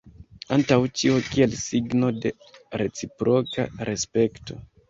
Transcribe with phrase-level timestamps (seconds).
[0.55, 2.33] Antaŭ ĉio kiel signo de
[2.83, 4.63] reciproka respekto.